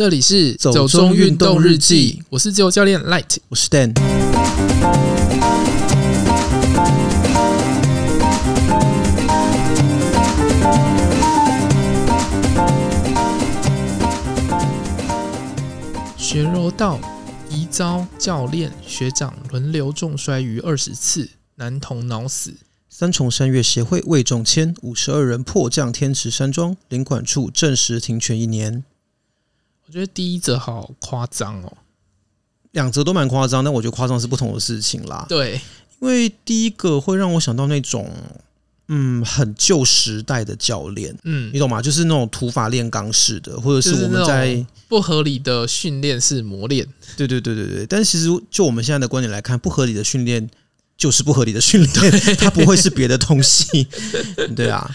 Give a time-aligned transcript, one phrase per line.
[0.00, 3.92] 这里是走中运动日记，我是自由教练 Light，我是 Dan。
[16.16, 16.98] 学柔道，
[17.50, 22.54] 疑遭教练学长轮流重摔逾二十次，男童脑死。
[22.88, 28.82] 三重山岳协会魏仲谦五十二人迫降天池山庄，领馆处证实停权一年。
[29.90, 31.72] 我觉得第一则好夸张哦，
[32.70, 35.26] 两则都蛮夸张，但我觉得夸张是不同的事情啦。
[35.28, 35.60] 对，
[35.98, 38.08] 因为第一个会让我想到那种
[38.86, 41.82] 嗯很旧时代的教练，嗯，你懂吗？
[41.82, 46.86] 就是那种土法炼钢式的，或者是我们在不合理的训练是磨练。
[47.16, 50.48] 对对对对对，但其实就我们现在的观点来看，不合理的训练
[50.96, 53.88] 就是不合理的训练，它不会是别的东西。
[54.54, 54.88] 对啊。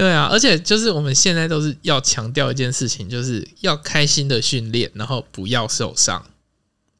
[0.00, 6.24] 对啊，而且就是我们现在都是要强调一件事情，就是要开心的训练，然后不要受伤。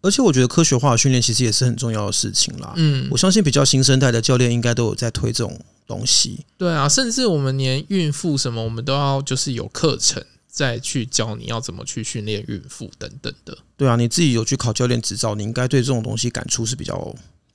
[0.03, 2.73] 而且我觉得科学化的训练其实也是很重要的事情啦。
[2.77, 6.45] 嗯，我相信比较新生代的教练应该都有在推这种东西。
[6.57, 13.59] 对啊，甚至我们连孕妇什么，我们都要就是有课程再去教你要怎么去训练孕妇等等的。
[13.77, 17.15] 对啊，你自己有去考教练执照，你应该对这种东西感触是比较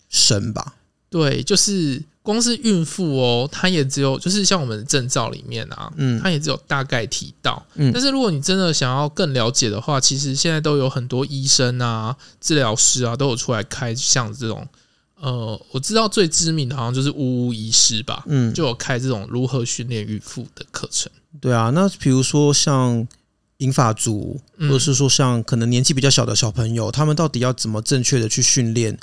[0.09, 0.75] 深吧？
[1.15, 2.03] 对，就是。
[2.25, 14.67] 光是孕妇哦，她也只有就是像我们的证照里面啊，嗯，她也只有大概提到，嗯，但是如果你真的想要更了解的话，其实现在都有很多医生啊、治疗师啊都有出来开像这种，
[15.21, 21.11] 呃，我知道最知名的好像就是呜呜医师吧，嗯，就有开这种如何训练孕妇的课程。
[21.39, 23.07] 对啊，那比如说像
[23.57, 28.97] 银发族，或者是说像可能年纪比较小的小朋友，他们到底要怎么正确的去训练？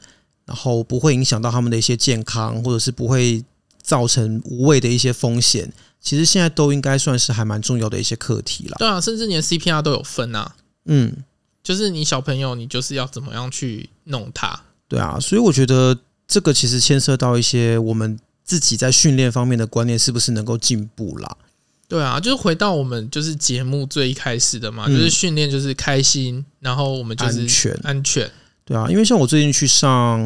[0.47, 3.45] 然后不会影响到他们的一些健康，或者是不会
[3.83, 5.73] 造成无谓的一些风险。
[6.01, 8.77] 其实现在都应该算是还蛮重要的一些课题了。
[8.79, 10.57] 对啊，甚至连 CPR 都有分啊。
[10.87, 11.25] 嗯，
[11.63, 14.61] 就是你小朋友，你就是要怎么样去弄他。
[14.89, 21.37] 对啊，所以我觉得这个其实牵涉到一些我们自己在训练方面的观念是不是能够进步啦。
[21.87, 28.29] 对啊，就是回到我们就是节目最一开始的嘛，嗯、就是训练就是开心，然后我们就是安全安全。
[28.73, 30.19] 对啊，因为像我最近去上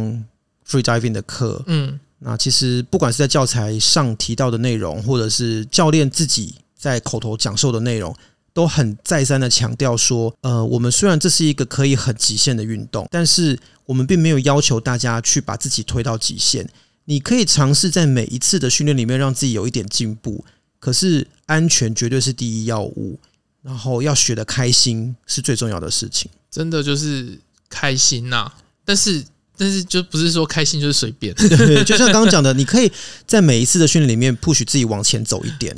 [0.68, 8.14] free diving 的课，嗯，那其实不管是在教材上提到的内容，或者是教练自己在口头讲授的内容，
[8.52, 16.68] 都很再三的强调说，呃，我们虽然这是一个可以很极限的运动，但是我们并没有要求大家去把自己推到极限。
[17.06, 20.44] 你可以尝试在每一次的训练里面让自己有一点进步，
[20.78, 23.18] 可是安全绝对是第一要务，
[23.62, 26.30] 然后要学的开心是最重要的事情。
[26.48, 27.40] 真的就是。
[27.68, 28.54] 开心呐、啊，
[28.84, 29.24] 但是
[29.56, 31.34] 但是就不是说开心就是随便，
[31.84, 32.90] 就像刚刚讲的，你可以
[33.26, 35.76] 在每一次的训练里面 push 自己往前走一点，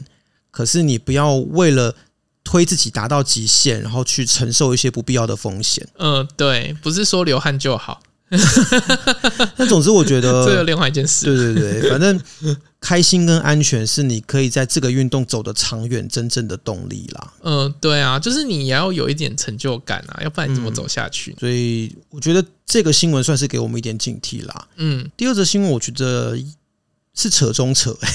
[0.51, 1.95] 可是你不要为了
[2.43, 5.87] 推自己达到极限，然后去承受一些不必要的风险。
[5.99, 8.01] 嗯，对，不是说流汗就好。
[9.57, 11.25] 但总之，我觉得 这有另外一件事。
[11.25, 12.21] 对对对，反正
[12.81, 17.33] 开心跟安全是你可以在这个运动走得长远真正的动力啦。
[17.43, 21.35] 嗯，对啊，就是你也要有一点成就感啊，要不然你怎么走下去？
[21.41, 24.69] 所以我觉得这个新闻算是给我们一点警惕啦。
[24.77, 26.39] 嗯，第二则新闻我觉得
[27.19, 27.95] 是扯中扯。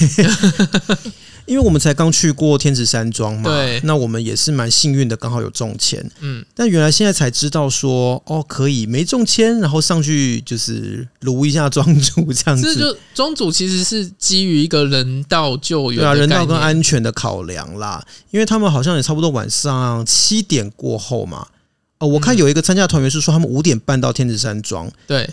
[1.46, 12.74] 因为我们才刚去过天池山庄嘛，对，那我们也是蛮幸运的，刚好有中签，嗯，但原来现在才知道说，哦，可以没中签，然后上去就是撸一下庄主这样子。
[12.74, 21.46] 这就庄主其实是基于一个人道救援，对啊，人道跟安全的考量啦，因为他们好像也差不多晚上七点过后嘛，
[21.98, 25.28] 哦，我看有一个参加团员是说他们五点半到天池山庄，对，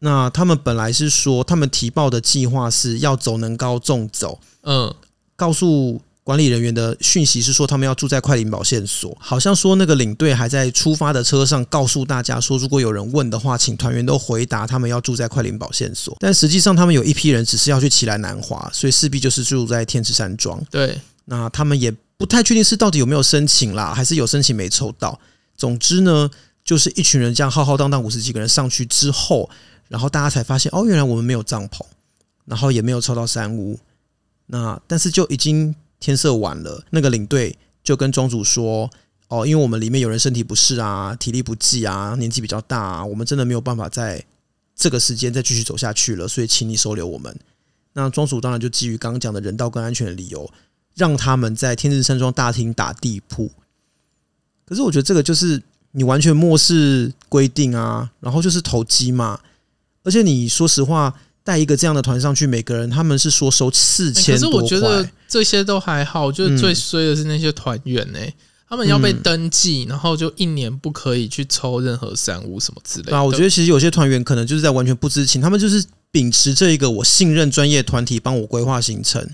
[0.00, 4.94] 那他们本来是说他们提报的计划是要走能高纵走，嗯。
[5.36, 9.16] 告诉管理人员的讯息是说，他们要住在快领保线所。
[9.18, 16.14] 好像说那个领队还在出发的车上告诉大家说，如果有人问的话，请团员都回答他们要住在快领保线所。
[16.20, 20.62] 但实际上，他们有一批人只是要去奇来南华，所以势必就是住在天池山庄。
[20.70, 25.18] 对，那他们也不太确定是到底有没有申请啦，还是有申请没抽到。
[25.56, 26.28] 总之呢，
[26.62, 29.48] 就是一群人这样浩浩荡荡五十几个人上去之后，
[29.90, 31.84] 然后大家才发现哦，原来我们没有帐篷，
[32.44, 33.76] 然后也没有抽到山屋。
[34.46, 38.88] 那但是就已经天色晚了，那个领队就跟庄主说
[39.26, 44.24] ：“哦，因为我们里面有人身体不适啊，体力不济啊，年纪比较大啊，我们真的没有办法在
[44.76, 47.36] 这个时间再继续走下去了，所以请你收留我们。”
[47.92, 50.48] 那庄主当然就基于刚刚讲的人道跟安全的理由，
[50.94, 53.50] 让他们在天日山庄大厅打地铺。
[54.64, 55.60] 可是我觉得这个就是
[55.90, 59.40] 你完全漠视规定啊，然后就是投机嘛，
[60.02, 61.14] 而且你说实话。
[61.42, 64.34] 带一个这样的团上去，每个人他们是说收四千。
[64.34, 68.18] 可是我觉得这些都还好，就是最衰的是那些团员呢，
[68.68, 73.16] 他们要被登记，嗯、然后就一年不可以去抽任何三五什么之类的。
[73.16, 75.82] 啊，我觉得其实有些团员可能就是在完全不知情，他们就是
[76.12, 79.26] 秉持这一个我信任专业团体帮我规划行程，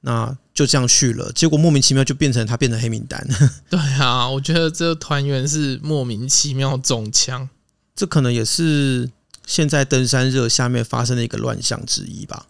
[0.00, 3.24] 那就这样去了，结果莫名其妙就变成他变成黑名单。
[3.68, 7.46] 对啊，我觉得这个团员是莫名其妙中枪，
[7.94, 9.10] 这可能也是
[9.46, 12.46] 现在登山热下面发生的一个乱象之一吧。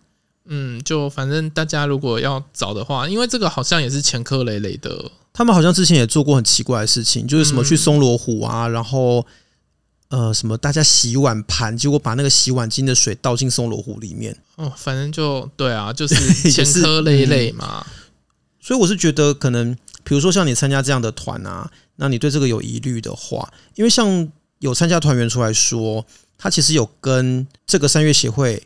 [0.46, 5.10] 嗯，就反正大家如果要找的话，因为这个好像也是前科累累的。
[5.32, 9.24] 他们好像之前也做过很奇怪的事情，就是什么去松罗湖啊，嗯、然后
[10.08, 14.36] 呃什么大家洗碗盘，结果把那个洗碗巾的水倒进松罗湖里面。
[14.56, 16.14] 哦，反正就对啊，就是
[16.50, 17.92] 前科累累嘛、嗯。
[18.60, 19.74] 所以我是觉得，可能
[20.04, 24.28] 比如说像你参加这样的团啊，那你对这个有疑虑的话，因为像
[24.58, 26.04] 有参加团员出来说，
[26.42, 28.60] 他其实有跟这个三月协会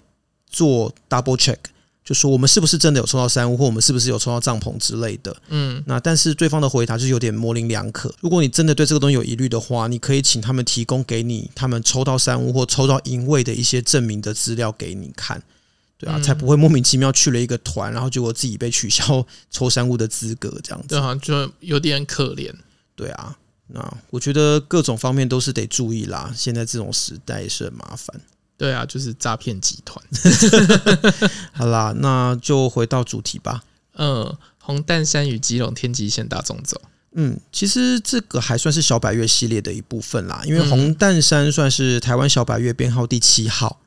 [0.48, 1.58] 做 double check。
[2.02, 5.36] 就说我们是不是真的有抽到山屋，或我们是不是有抽到帐篷之类的？
[5.48, 8.14] 嗯，那但是对方的回答就是有点模棱两可。
[8.20, 15.42] 如果你真的对这个东西有疑虑的话，你可以请他们提供给你他们抽到山屋或抽到营位的一些证明的资料给你看，
[15.98, 22.54] 对啊，才不会莫名其妙去了一个团，然后结果自己被取消 抽山屋的资格，这样子，对啊，就有点可怜。
[22.94, 23.36] 对啊，
[23.68, 26.32] 那我觉得各种方面都是得注意啦。
[26.36, 28.20] 现在这种时代也是很麻烦。
[28.56, 30.02] 对啊，就是诈骗集团。
[31.52, 33.64] 好啦，那就回到主题吧。
[33.96, 36.80] 嗯，红淡山与基隆天际线大纵走。
[37.12, 43.80] 嗯，其实这个还算是小百岳系列的一部分啦，因为红淡山算是台湾小百岳编号第七号。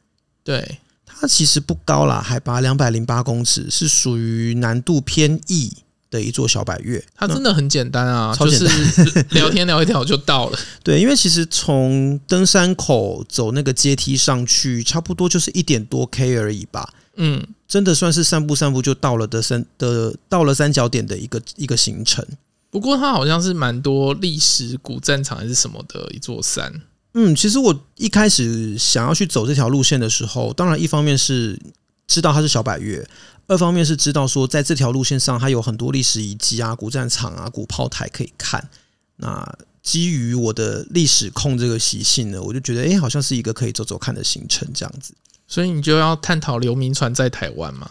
[0.44, 5.78] 对，它其实不高啦，海拔两百零八公尺，是属于难度偏易。
[6.10, 10.60] 的一座小百岳，它真的很简单啊，超简单，就是聊天聊一聊就到了。
[10.84, 16.94] 对，因为其实从登山口走那个阶梯上去，差不多就是一点多 K 而已吧。
[17.18, 22.26] 嗯，真的算是散步散步就到了的三的到了三角点的一个一个行程。
[22.72, 26.82] 不过它好像是蛮多历史古战场还是什么的一座山。
[27.14, 31.60] 嗯，其实我一开始想要去走这条路线的时候，当然一方面是
[32.08, 33.06] 知道它是小百岳。
[33.50, 38.70] 二方面是知道说，在这条路线上，它有很多历史遗迹啊、古战场啊、古炮台可以看。
[39.18, 45.14] 那基于我的历史控这个习性呢，我就觉得，哎、欸，好像是一个可以走走看的行程这样子。
[45.48, 47.90] 所以你就要探讨刘铭传在台湾嘛？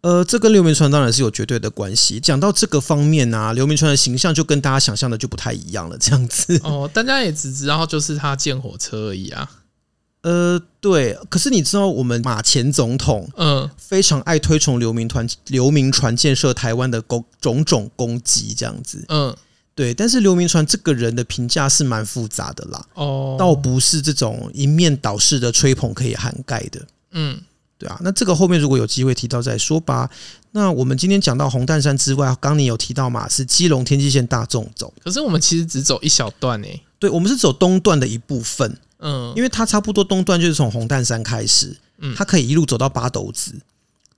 [0.00, 2.18] 呃，这跟刘铭传当然是有绝对的关系。
[2.18, 6.60] 讲到这个方面啊，刘铭传的形象就跟大家想象的就不太一样了，这样子。
[6.64, 9.48] 哦，大家也只知道就是他建火车而已啊。
[10.22, 19.36] 呃，对，可是你知道我们马前总统，嗯，非常爱推崇刘铭传、刘铭传建设台湾的功种种功绩，这样子，嗯，
[19.74, 19.92] 对。
[19.92, 27.40] 但是刘铭传这个人的评价是蛮复杂的啦，哦，倒不是这种一面倒式的吹捧可以涵盖的，嗯，
[27.76, 27.98] 对啊。
[28.00, 30.08] 那这个后面如果有机会提到再说吧。
[30.52, 38.78] 那我们今天讲到红蛋山之外，刚你有提到嘛，是基隆天际线大众走，可是我们其实只走一小段诶、欸，对，我们是走东段的一部分。
[39.00, 43.52] 嗯，因为它差不多东段就是从红蛋山开始，嗯，它可以一路走到八斗子，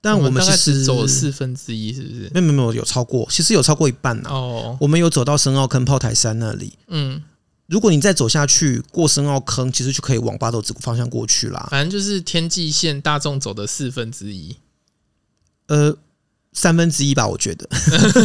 [0.02, 2.30] 但我们其实只走了四分之一，是不是？
[2.34, 4.28] 没有没有没有，有超过，其实有超过一半呢。
[4.28, 7.22] 哦，我们有走到深澳坑炮台山那里，嗯，
[7.66, 11.66] 如果你再走下去过深澳坑，其实就可以往八斗子方向过去啦。
[11.70, 14.54] 反正就是天际线大众走的四分之一，
[15.68, 15.96] 呃，
[16.52, 17.66] 三分之一吧，我觉得，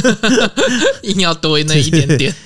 [1.04, 2.36] 硬要多那一点点。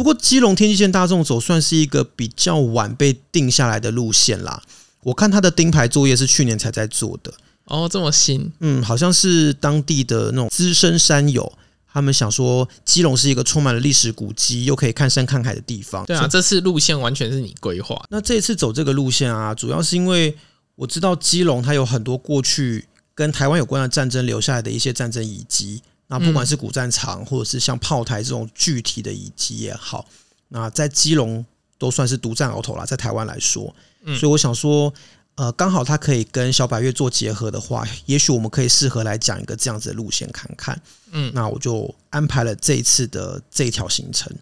[0.00, 4.62] 不过，基隆天际线大众走算是一个比较晚被定下来的路线啦。
[5.02, 7.30] 我看他的钉牌作业是去年才在做的。
[7.64, 8.50] 哦，这么新？
[8.60, 11.52] 嗯，好像是当地的那种资深山友，
[11.92, 16.06] 他们想说基隆是一个充满了历史古迹又可以看山看海的地方。
[16.06, 18.02] 对啊，这次路线完全是你规划。
[18.08, 20.34] 那这一次走这个路线啊，主要是因为
[20.76, 25.82] 我知道基隆它有很多过去跟台湾有关的战争留下来的一些战争遗迹。
[26.12, 30.04] 那不管是古战场，或者是像炮台这种具体的遗迹也好，
[30.48, 31.46] 那在基隆
[31.78, 32.84] 都算是独占鳌头啦。
[32.84, 33.72] 在台湾来说，
[34.18, 34.92] 所以我想说，
[35.36, 40.82] 呃，刚好它可以跟小百岳做结合的话，也许我们可以适合来讲一个这样子的路线看看。
[41.12, 44.34] 嗯，那我就安排了这一次的这一条行程。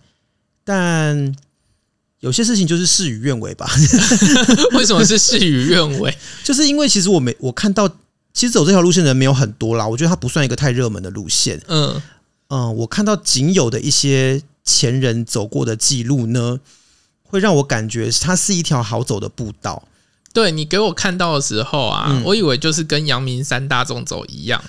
[0.64, 1.37] 但
[2.20, 3.70] 有些事情就是事与愿违吧？
[4.72, 6.16] 为什么是事与愿违？
[6.42, 7.87] 就是因为其实我没我看到。
[8.38, 11.61] 其实走这条路线的人没有很多啦，我觉得它不算一个太热门的路线。
[11.66, 12.00] 嗯
[12.50, 16.61] 嗯，我看到仅有的一些前人走过的记录呢，
[17.25, 19.83] 会让我感觉它是一条好走的步道。
[20.33, 24.62] 对，你给我看到的时候啊，嗯、我以为就是跟阳明山大众走一样。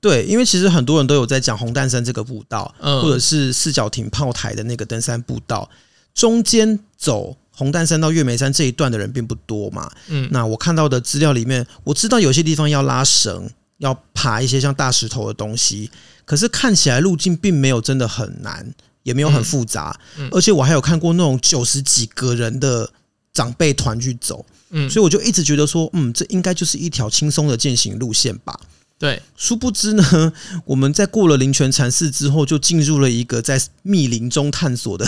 [0.00, 5.68] 对，因为其实很多人都有在讲红淡山这个步道，嗯、或者是四角亭炮台的那个登山步道，
[6.14, 7.36] 中间走。
[7.60, 15.90] 红丹山到月眉山这一段的人并不多嘛，嗯，那我看到的资料里面，我知道有些地方要拉绳，要爬一些像大石头的东西，
[16.24, 22.90] 可是看起来路径并没有真的很难，也没有很复杂，嗯嗯、而且我还有看过那种九十几个人的
[23.34, 28.58] 长辈团去走，嗯，所以我就一直觉得说，嗯，这应该就是一条轻松的践行路线吧。
[28.98, 30.32] 对，殊不知呢，
[30.64, 35.06] 我们在过了灵泉禅寺之后，就进入了一个在密林中探索的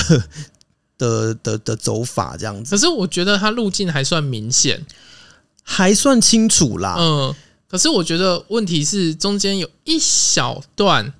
[1.02, 2.71] 的的的走法，这样子。
[2.71, 4.87] 可是我觉得它路径还算明显，
[5.64, 6.97] 还算清楚啦。
[6.99, 7.35] 嗯，
[7.68, 11.12] 可是我觉得问题是中间有一小段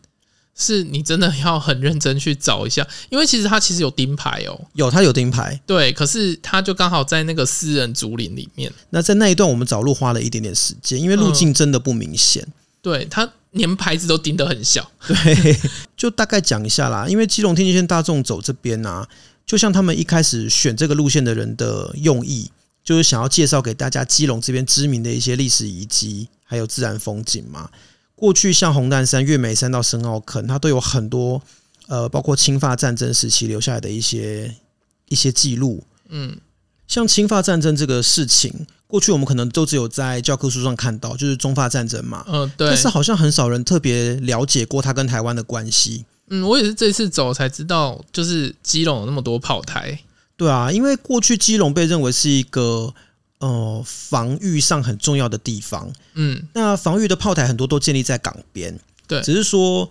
[0.55, 8.73] 是你真的要很认真去找一下，因为其实它其实有钉牌哦，有它有钉牌，对，可是它就刚好在那个私人竹林里面。
[8.91, 12.43] 那在那一段我们找路花了一点点时间，因为路径真的不明显。
[12.47, 15.57] 嗯对，它连牌子都钉得很小，对，
[15.97, 17.07] 就大概讲一下啦。
[17.09, 19.09] 因为基隆天际线大众走这边啊，
[19.53, 22.51] 就像他们一开始选这个路线的人的用意，
[22.83, 27.69] 就是想要介绍给大家基隆这边知名的一些历史遗迹，还有自然风景嘛。
[28.15, 31.43] 过去像红淡山、月眉山到深澳坑，它都有很多
[31.89, 34.57] 呃，包括侵法战争时期留下来的一些
[35.11, 35.85] 一些记录。
[36.09, 36.39] 嗯，
[36.89, 38.67] 像侵法战争这个事情。
[38.87, 42.69] 过去我们可能都只有在教科书上看到，就是中法战争嘛，嗯，对。
[42.69, 46.07] 但是好像很少人特别了解过它跟台湾的关系。
[46.33, 49.99] 嗯，我也是这次走才知道，就是基隆有那么多炮台。
[50.37, 52.93] 对啊，因为过去基隆被认为是一个
[53.39, 55.93] 呃防御上很重要的地方。
[56.15, 58.79] 嗯，那防御的炮台很多都建立在港边。
[59.07, 59.89] 对，只是说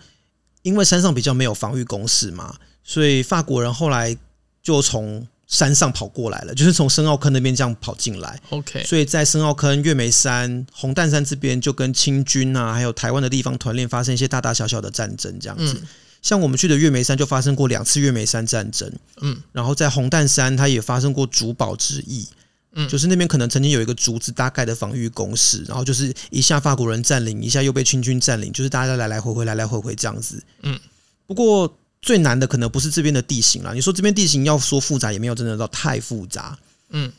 [0.63, 4.17] 因为山上比较没有防御工事嘛，所以法国人后来
[4.63, 5.27] 就从。
[5.51, 8.39] 山上跑过来了，就是从深澳坑那边这样跑进来。
[8.51, 15.73] OK，所以在深澳坑、月眉山、红蛋山这边，就跟清军啊，还有台湾的地方团练发生一些大大小小的战争，这样子。
[15.73, 15.87] 嗯、
[16.21, 18.91] 像我们去的月眉山就发生过两次月眉山战争。
[19.21, 22.27] 嗯，然后在红蛋山，它也发生过竹堡之役。
[22.73, 30.43] 嗯，就是那边可能曾经有一个竹子大概的防御工事，然后就是一下法国人占领，一下又被清军占领，就是大家来来回回，来来回回这样子。
[30.63, 30.79] 嗯，
[31.27, 31.77] 不过。
[32.03, 36.57] 最难的可能不是这边的地形啦，你说这边地形要说复杂也没有真的到太复杂，
[36.89, 37.13] 嗯，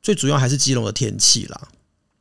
[0.00, 1.68] 最主要还是基隆的天气啦，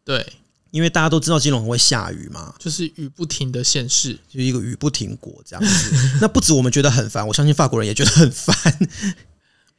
[0.04, 0.34] 对，
[0.72, 5.92] 因为大家都知道基隆很会下雨嘛，就是雨不停的县市，就是一个雨不停国这样子。
[6.20, 8.56] 那不止我们觉得很烦，我相信法国人也觉得很烦，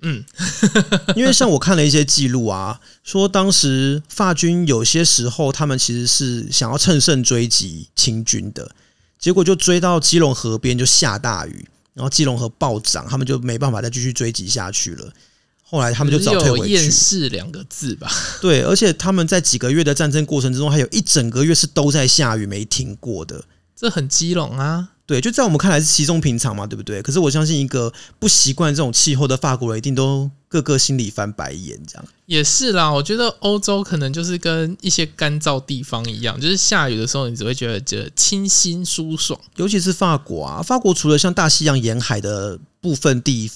[0.03, 0.25] 嗯，
[1.17, 8.75] 因为像我看了一些记录啊，说当时法军有些时候他们其实是想要乘胜追击清军的，
[9.19, 11.67] 结果就追到基隆河边就下大雨。
[11.95, 15.13] 然后基隆河暴涨，他们就没办法再继续追击下去了。
[15.73, 16.75] 后来他们就早退回去。
[16.75, 18.07] 厌世两个字吧。
[18.43, 23.43] 对，而且他们在几个月的战争过程之中，还有一整个月是都在下雨没停过的。
[23.75, 24.91] 这很基隆啊。
[25.05, 27.03] 对，就在我们看来是稀松平常嘛，对不对？
[27.03, 31.79] 可是我相信一个不习惯这种气候的法国人，一定都个个心里翻白眼。
[31.87, 39.39] 这样也是啦，我觉得欧洲可能就是跟一些干燥地方一样，就是下雨的时候，你只会觉得觉得清新舒爽。
[39.57, 43.51] 尤其是法国啊，法国除了像大西洋沿海的部分地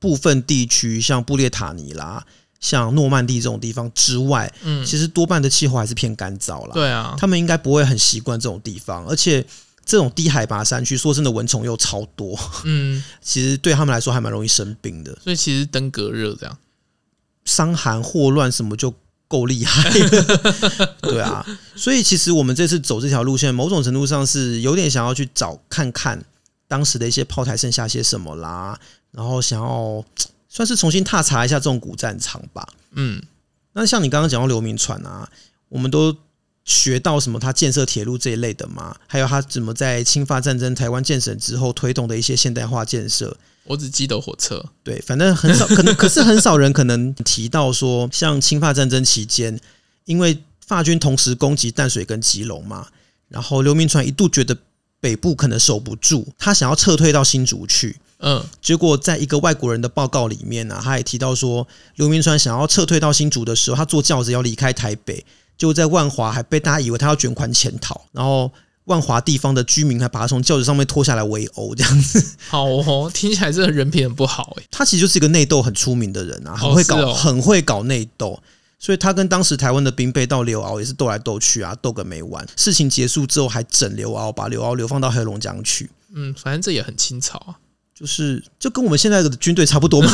[0.00, 2.26] 部分地区，像布列塔尼啦、
[2.58, 6.72] 像诺曼底这种地方之外，嗯，其实多半的气候还是偏干燥啦。
[6.74, 9.46] 对啊，他们应该不会很习惯这种地方，而且。
[9.82, 12.38] 这种低海拔山区，说真的，蚊虫又超多。
[12.64, 15.18] 嗯， 其实对他们来说还蛮容易生病的。
[15.20, 16.56] 所以其实登革热这样，
[17.44, 18.94] 伤寒霍乱什么就
[19.26, 20.94] 够厉害了。
[21.02, 26.24] 对啊，所以其实我们这次走这条路线，某种程度上是有点想要去找看看
[26.68, 28.78] 当时的一些炮台剩下些什么啦，
[29.12, 30.04] 然后想要
[30.48, 32.68] 算是重新踏查一下这种古战场吧。
[32.92, 33.22] 嗯，
[33.72, 35.30] 那像你刚刚讲到刘铭传啊，
[35.68, 36.16] 我们都。
[36.62, 37.40] 学到什么？
[37.40, 38.94] 他建设铁路这一类的嘛？
[39.08, 43.36] 还有他怎么在侵法战争台湾建省之后推动的一些现代化建设？
[43.64, 44.62] 我只记得火车。
[44.84, 49.58] 对，反正很少，可能 可是很少人可能提到说，像侵法战争期间，
[50.04, 52.86] 因为法军同时攻击淡水跟基隆嘛，
[53.28, 54.56] 然后刘铭传一度觉得
[55.00, 57.96] 北部可能守不住，他想要撤退到新竹去。
[58.20, 65.24] 嗯，结果在一个外国人的报告里面呢、啊，他也提到说，刘铭传想要撤退到新竹的时候，他坐轿子要离开台北。
[65.56, 68.50] 就在万华，还被大家以为他要卷款潜逃，然后
[68.84, 72.34] 万华地方的居民还把他从轿子上面拖下来围殴，这样子。
[72.48, 74.64] 好哦，听起来这个人品很不好诶。
[74.70, 78.42] 他其实就是一个内斗很出名的人啊，很会搞，哦哦、很会搞内斗，
[78.78, 82.46] 所以他跟当时台湾的兵备到刘敖也是斗来斗去啊，斗个没完。
[82.56, 85.90] 事情结束之后还整刘敖，把刘敖流放到黑龙江去。
[86.14, 87.52] 嗯，反正这也很清朝啊。
[88.00, 90.10] 就是就跟我们现在的军队差不多嘛，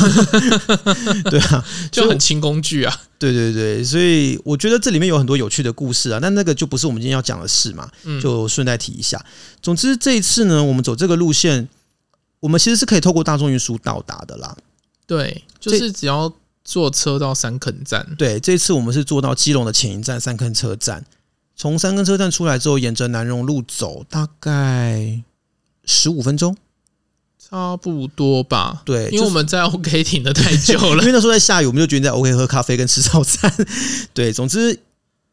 [1.31, 3.03] 对啊，就很轻工具啊。
[3.17, 7.89] 对对对，所以我觉得这里面有很多有趣的故事啊，但那个就不是我们今天要讲的事嘛，
[8.21, 9.25] 就顺带提一下。
[9.63, 11.69] 总之这一次呢，我们走这个路线，
[12.41, 14.57] 我们其实是可以透过大众运输到达的啦。
[15.07, 16.33] 对，就是只要
[16.65, 18.05] 坐车到三坑站。
[18.19, 21.07] 对，这次我们是坐到基隆的前一站三坑车站，
[21.55, 25.23] 从三坑车站出来之后，沿着南荣路走，大概
[25.85, 26.57] 十五分钟。
[27.49, 28.83] 差不多吧。
[28.85, 33.53] 对，因为我们在 OK 停的太久了， 因为那时候在下雨，我们就决定在 OK 喝咖啡跟吃早餐。
[34.13, 34.79] 对，总之。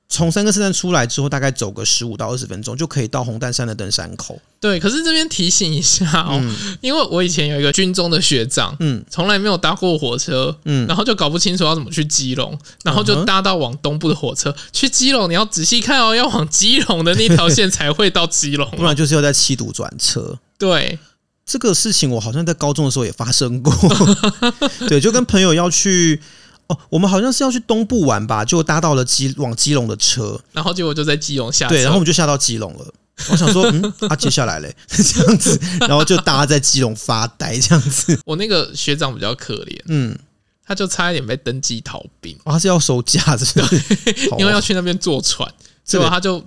[0.10, 4.39] 从三个车站出来之后，大概走个十五到二十分钟就可以到红淡山的登山口。
[4.60, 15.27] 对，可是这边提醒一下哦，嗯、因为我以前有一个军中的学长，嗯，从来没有搭过火车，嗯，然后就搞不清楚要怎么去基隆，然后就搭到往东部的火车、嗯、去基隆。
[15.27, 20.38] 你要仔细看哦，要往基隆的那条线才会到基隆， 不然就是要在七堵转车。
[20.60, 21.00] 对，
[21.46, 23.74] 这个事情我好像在高中的时候也发生过。
[24.88, 26.22] 对，就跟朋友要去。
[26.68, 32.94] 哦，我们好像是要去东部玩吧，就搭到了基往基隆的车，然后结果就在基隆下，对，然后我们就下到基隆了。
[33.30, 38.18] 我想说，嗯，啊，接下来嘞， 这样子，然后就大家在基隆发呆这样子。
[38.26, 40.18] 我那个学长比较可怜，嗯，
[40.66, 43.46] 他就差一点被登记逃兵，哦，他是要收假的，
[44.40, 46.42] 因为要去那边坐船，结果他就。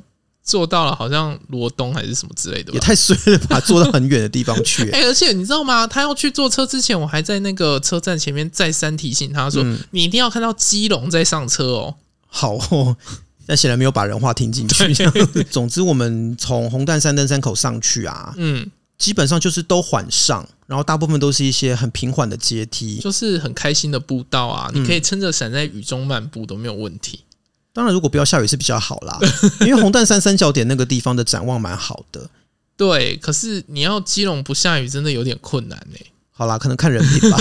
[0.46, 3.58] 坐到了，好像罗东还是什么之类的，也太衰了吧！
[3.58, 5.84] 坐到很远的地方去，欸， 哎，而且你知道吗？
[5.84, 11.96] 他要去坐车之前，我还在那个车站前面再三提醒他说：“嗯、你一定要看到基隆再上车哦。”
[12.28, 12.96] 好哦，
[13.44, 14.94] 但显然没有把人话听进去。
[15.50, 27.20] 总之，我们从红蛋山登山口上去啊，嗯，基本上就是都缓上，然后大部分都是一些很平缓的阶梯，就是很开心的步道啊，你可以撑着伞在雨中漫步都没有问题。
[27.76, 29.18] 当然，如果不要下雨是比较好啦，
[29.60, 32.30] 因为红蛋山三角点那个地方的展望蛮好的。
[32.74, 35.98] 对，可是你要基隆不下雨，真的有点困难呢。
[36.32, 37.36] 好啦，可能看人品吧。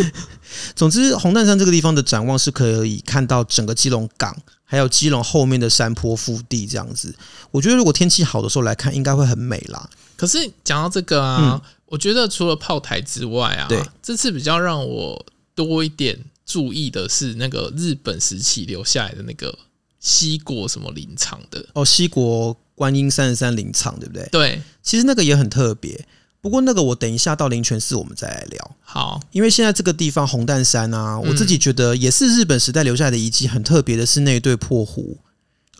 [0.74, 4.34] 总之，红蛋山这个地方的展望是可以看到整个基隆港，
[4.64, 7.14] 还有基隆后面的山坡腹地这样子。
[7.50, 9.86] 我觉得如果天气好的时候来看，应该会很美啦。
[10.16, 16.18] 可是讲到这个啊，嗯、我觉得除了炮台之外啊，对，这次比较让我多一点。
[16.48, 19.56] 注意的是那个日本时期留下来的那个
[20.00, 24.26] 西国什么林场的哦，西国观音三十三林场对不对？
[24.32, 26.06] 对，其实那个也很特别。
[26.40, 28.76] 不过那个我等一下到灵泉寺我们再来聊。
[28.80, 35.18] 好，因为现在这个地方红蛋山啊，我自己觉得也是日本时代留下来的遗迹，很特别的是那一对破狐。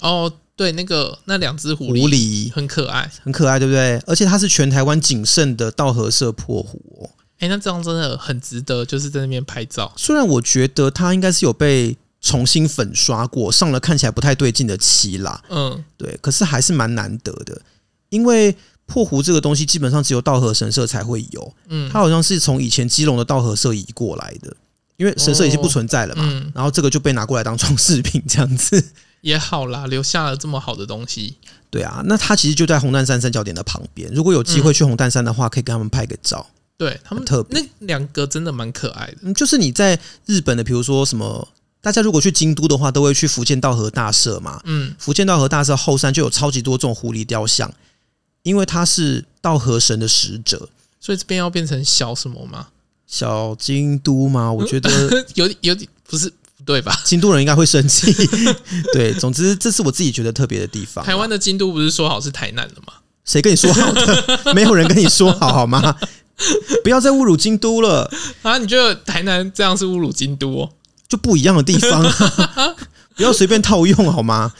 [0.00, 3.98] 哦，对，那个那两只狐狸，很可爱，很可爱，对不对？
[4.06, 7.10] 而且它是全台湾仅剩的稻荷社破狐哦。
[7.38, 9.92] 哎、欸，那这样真的很值得，就是在那边拍照。
[9.96, 15.40] 虽然我觉得它应该是有被重新粉刷过，上了看起来不太对劲的漆啦。
[15.48, 17.60] 嗯，对，可是还是蛮难得的，
[18.08, 21.54] 因为破壶这个东西基本上只有稻荷神社才会有。
[21.68, 24.56] 嗯，它好像是从以前基隆的稻荷社移过来的，
[24.96, 26.24] 因为神社已经不存在了嘛。
[26.24, 28.82] 哦嗯、然后这个就被拿过来当装饰品，这样子
[29.20, 31.36] 也好啦，留下了这么好的东西。
[31.70, 34.10] 对啊，那它其实就在红蛋山三角点的旁边。
[34.12, 36.44] 如果有机会去红蛋山的话，可以跟他们拍个照。
[36.78, 39.16] 对他们特别，那两个真的蛮可爱的。
[39.22, 41.48] 嗯，就是你在日本的，比如说什么，
[41.82, 44.60] 大家如果去京都的话，都会去福建道和大社嘛。
[44.64, 47.70] 嗯，福建道和大社后山就有超级多这种狐狸雕像，
[48.44, 50.68] 因为它是道和神的使者，
[51.00, 52.68] 所以这边要变成小什么吗？
[53.08, 54.52] 小京都吗？
[54.52, 54.90] 我觉得
[55.34, 56.94] 有有点不是不对吧？
[57.04, 58.12] 京都人应该会生气。
[58.94, 61.04] 对，总之这是我自己觉得特别的地方。
[61.04, 62.92] 台湾的京都不是说好是台南的吗？
[63.24, 64.40] 谁跟你说好的？
[64.54, 65.96] 没有人跟你说好好吗？
[66.84, 68.10] 不要再侮辱京都了
[68.42, 68.58] 啊！
[68.58, 70.70] 你觉得台南这样是侮辱京都哦？
[71.08, 72.02] 就不一样的地方，
[73.16, 74.52] 不要随便套用好吗？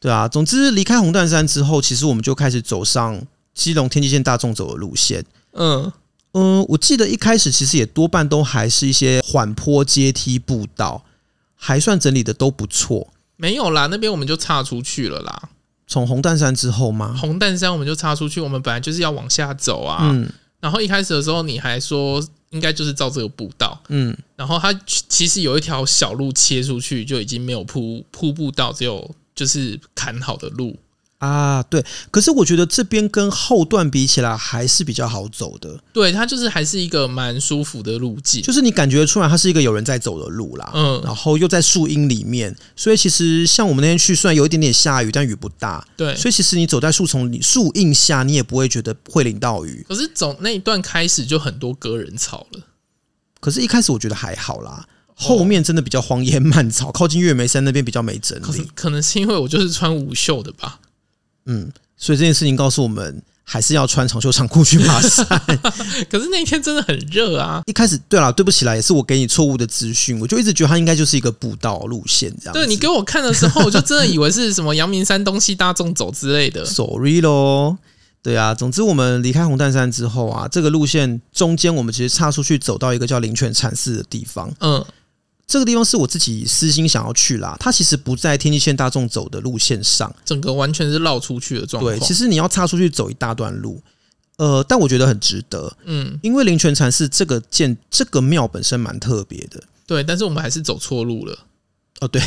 [0.00, 3.20] 对啊，总之离开红淡山之后，其实我们就开始走上
[3.54, 5.24] 基隆天际线大众走的路线。
[5.52, 5.92] 嗯
[6.32, 11.04] 嗯，我记得一开始其实也多半都还是一些缓坡阶梯步道，
[11.54, 13.08] 还算整理的都不错。
[13.36, 15.48] 没有啦，那边我们就岔出去了啦。
[15.86, 17.14] 从红淡山之后吗？
[17.20, 19.98] 红淡山我们就岔出去，我们本来就是要往下走啊。
[20.02, 20.30] 嗯。
[20.64, 30.74] 然后一开始的时候，你还说应该就是照这个步道，嗯，然后它其实有一条小路切出去，就已经没有铺铺步道，只有就是砍好的路。
[31.18, 35.78] 啊，对，可是我觉得这边跟后段比起来还是比较好走的。
[35.90, 40.70] 对，它就是还是一个蛮舒服的路径，就是你感觉出来它是一个有人在走的路啦。
[40.74, 45.86] 嗯，然后又在树荫里面，所以其实像我们那天去，虽然有一点点下雨，但雨不大。
[45.96, 49.86] 对，所以其实你走在树丛里、树荫下，你也不会觉得会淋到雨。
[49.88, 52.60] 可是走那一段开始就很多割人草了，
[53.40, 58.58] 可是一开始我觉得还好啦，后面真的比较荒烟蔓草，靠近月眉山那边比较没整理。
[58.58, 60.80] 可，可能是因为我就是穿无袖的吧。
[61.46, 65.26] 嗯，所以这件事情告诉我们，还是要穿长袖长裤去爬山。
[66.10, 67.62] 可是那一天真的很热啊！
[67.66, 72.52] 一开始，对啦，对不起啦，也是我给你错误的资讯，我就一直觉得它应该就是一个步道路线这样。
[72.54, 76.64] 对，你给我看的时候，我就真的以为是什么阳明山东西大众走之类的。
[76.66, 77.76] Sorry 咯，
[78.22, 84.50] 对啊，总之我们离开红蛋山之后啊，这个路线中间我们其实岔出去走到一个叫灵泉禅寺的地方。
[84.60, 84.84] 嗯。
[85.54, 91.96] 这个地方是我自己私心想要去啦，它其实不在天际线大众走的路线上，整个完全是绕出去的状况。
[91.96, 93.80] 对，其实你要岔出去走一大段路，
[94.36, 101.38] 呃，但我觉得很值得，嗯，因为灵泉禅寺这个建这个庙本身蛮特别的，对，但是我们还是走错路了，
[102.00, 102.20] 哦，对，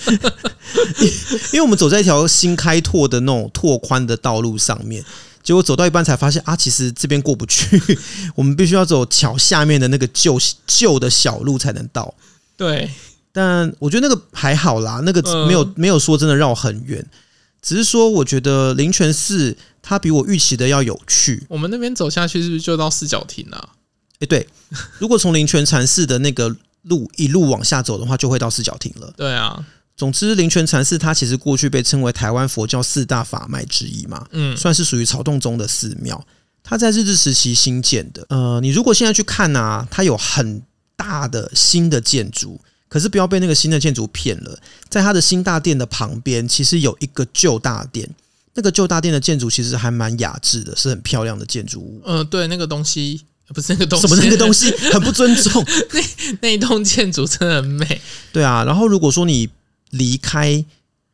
[1.52, 5.04] 因为我们走在一条新开拓的那种拓宽的道路上面，
[5.42, 7.80] 结果走到一半才发现啊，其实这边过不去，
[8.34, 12.14] 我们必须要走桥下面的那个旧旧的小路才能到，
[12.56, 12.90] 对，
[13.32, 17.04] 但我觉得那个还好啦，那个没有、嗯、没有说真的绕很远。
[17.60, 21.44] 只是说，我觉得灵泉寺它比我预期的要有趣。
[21.48, 23.68] 我们那边走下去是不是就到四角亭了？
[24.18, 24.48] 哎，对，
[24.98, 29.14] 如果从灵泉禅寺的那个路一路往下走的话，就会到四角亭了。
[29.16, 29.64] 对啊，
[30.02, 36.26] 总之灵泉禅寺它其实过去被称为台湾佛教四大法脉之一嘛，嗯，算是属于曹洞宗的寺庙。
[36.64, 38.26] 它在日治时期兴建的。
[38.28, 40.60] 呃，你如果现在去看啊，它有很
[40.96, 42.60] 大的新的建筑。
[42.88, 48.10] 可是不要被那个新的建筑骗了，在它的新大殿的旁边，其实有一个旧大殿。
[48.54, 52.02] 那个旧大殿的建筑其实还蛮雅致的，是很漂亮的建筑物。
[52.04, 53.22] 嗯、呃，对，那个东西
[53.54, 55.64] 不是那个东西，什么那个东西很不尊重。
[55.94, 56.00] 那
[56.40, 58.00] 那一栋建筑真的很美。
[58.32, 59.48] 对啊，然后如果说你
[59.92, 60.62] 离开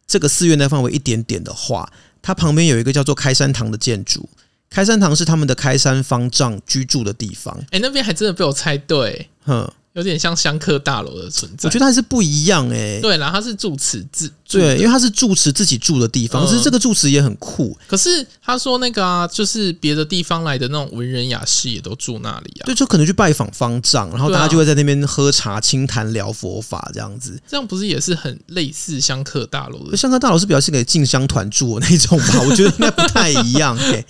[0.08, 1.88] 这个寺院的范围一点点的话，
[2.20, 4.28] 它旁边有一个叫做开山堂的建筑。
[4.68, 7.56] 开山堂是他们的开山方丈居住的地方。
[7.66, 9.28] 哎、欸，那边还真的被我猜对。
[9.44, 9.70] 哼。
[9.94, 13.00] 有点像香客大楼的存在，我觉得还是不一样哎、欸。
[13.00, 17.76] 对，然后他是住持自对，因为他是住持自己住的地方，可是这个住持也很酷。
[17.88, 22.64] 可是他说那个啊，就是别的地方来的那种文人雅士也都住那里啊。
[22.66, 27.40] 对，就可能去拜访方丈，然后大家就会在那边喝茶、清谈、聊佛法这样子。
[27.48, 29.96] 这样不是也是很类似香客大楼的？
[29.96, 32.40] 香客大楼是表现给进香团住的那种吧？
[32.48, 33.76] 我觉得应该不太一样。
[33.76, 34.06] 欸、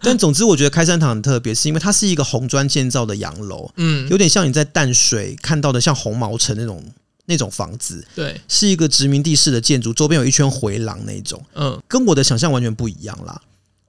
[0.00, 5.94] 但总之，我觉得开山堂很特别，是因为它是一个红砖建造的洋楼，嗯，有点像你在淡水看到的像。
[6.00, 6.82] 红毛城那种
[7.30, 13.40] 那种房子，对，是一个殖民地式的建筑，周边有一圈回廊那种，嗯，跟我的想象完全不一样啦。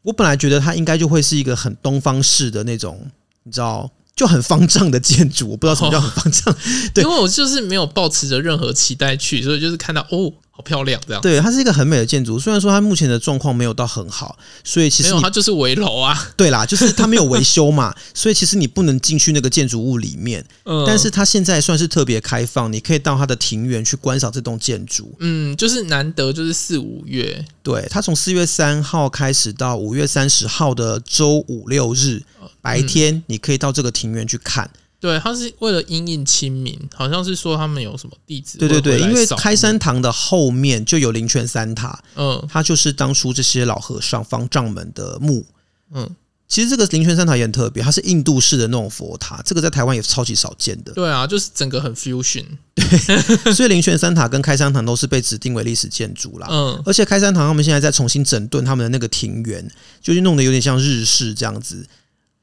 [0.04, 3.10] 我本来觉得它应该就会是一个很东方式的那种，
[3.44, 5.50] 你知道，就很方丈的建筑。
[5.50, 6.58] 我不知道什么叫很方丈，哦、
[6.94, 10.32] 对，因为我就是没有抱持着任何期待去，所以就是看到哦。
[10.62, 12.40] 漂亮，这样对，它是一个很美的建筑。
[12.40, 16.18] 虽然说它目前的状况没有到很好，所以其实没有，它就是围楼啊。
[16.38, 20.46] 对啦，就是它没有维修嘛， 所以其实你不能进去那个建筑物里面。
[20.66, 25.14] 嗯，但是它现在算是特别开放，你可以到它的庭园去观赏这栋建筑。
[25.20, 32.22] 嗯，就是难得就是四五月，对，它从四月三号开始到五月三十号的周五六日
[32.62, 34.70] 白天，你可以到这个庭园去看。
[35.02, 38.60] 对，他是为了因应清明，好像是说他们有什么弟子。
[38.60, 45.44] 对对对，因为开山堂的后面就有灵泉三塔，嗯，它就是当初这些老和尚方丈们的墓。
[45.92, 46.08] 嗯，
[46.48, 50.94] 其实这个灵泉三塔也很特别，它是印度式的那种佛塔，这个在台湾也超级少见的。
[50.94, 52.46] 对啊，就是整个很 fusion。
[52.76, 52.86] 对，
[53.52, 56.48] 所以灵泉三塔跟开山堂都是被指定为历史建筑啦。
[56.52, 59.68] 嗯，而且开山堂他们现在在重新整顿他们的那个庭园，
[60.00, 61.88] 就是弄得有点像日式这样子。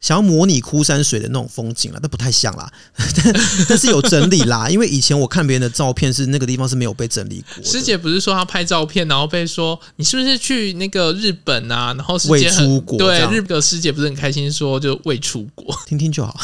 [0.00, 3.34] 想要模拟枯山水的那种风景啦，但不太像啦， 但
[3.68, 4.68] 但是有整理啦。
[4.70, 7.64] 因为以前我看别人的照片，是那个地方是没有被整理过。
[7.64, 11.92] 师姐不是说她拍照片，然后被说你是不是去那个日本啊？
[11.94, 16.38] 然后师姐未出国，对，日本师姐不是很开心说就未出国，听听就好。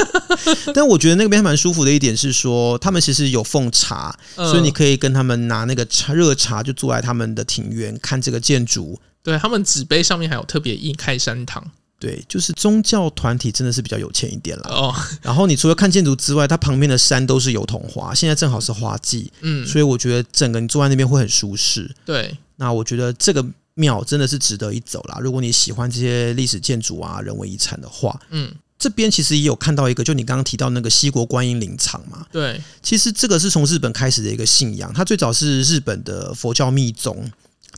[0.74, 8.98] 但我觉得那边还蛮舒服的一点是说，他们其实有奉茶，所以你可以跟他们拿那个茶热茶，就坐在他们的庭院看这个建筑。
[9.22, 11.62] 对，他们纸杯上面还有特别印开山堂。
[12.00, 14.94] 对，就是宗教团体真的是比较有钱一点了哦。
[15.20, 21.94] 然后你除了看建筑之外，它旁边的山都是油桐花，现在正好是花季，嗯，所以我觉得整个你坐在那边会很舒适。
[22.06, 25.18] 对，那我觉得这个庙真的是值得一走啦。
[25.20, 32.26] 如果你喜欢这些历史建筑啊、人文遗产的话，嗯，这边其实也有看到一个，就你刚刚提到那个西国观音林场嘛。
[32.32, 37.30] 对，其实这个是从日本开始的一个信仰，它最早是日本的佛教密宗。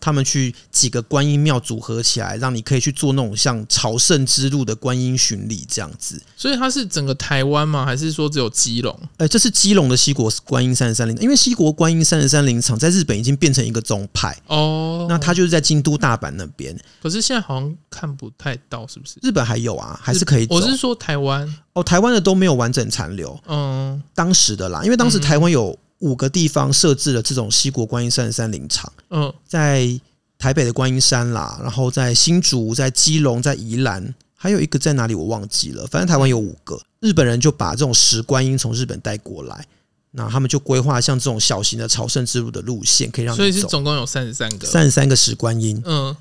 [0.02, 6.20] 他们去几个观音庙组合起来，让你可以去做那种像朝圣之路的观音巡礼这样子。
[6.36, 7.86] 所以它是整个台湾吗？
[7.86, 8.98] 还是说只有基隆？
[9.12, 15.06] 哎、欸，这是基隆的西国观音三十三灵，因为西国观音三十三灵场在日本已经变成一个宗派哦。
[15.08, 16.76] 那它就是在京都、大阪那边。
[17.00, 19.20] 可是现在好像看不太到，是不是？
[19.22, 20.56] 日本还有啊，还是可以走。
[20.56, 23.38] 我是说台湾哦，台湾的都没有完整残留。
[23.46, 25.78] 嗯，当时的啦，因为当时台湾有。
[26.02, 29.88] 五个地方设置了这种西国观音三十三灵场，嗯，在
[30.36, 35.86] 台北的观音山啦，然后在新竹、在基隆、在宜兰，还有一个在哪里我忘记了。
[35.86, 39.64] 反正台湾有五个，日本人就把这种石观音从日本带过来，
[40.10, 43.36] 那他们就规划像这种小型的朝圣之路的路线，可以让你。
[43.36, 45.80] 所以是总共有三十三个，三十三个石观音。
[45.86, 46.16] 嗯，